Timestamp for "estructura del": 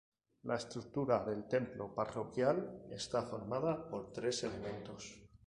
0.61-1.43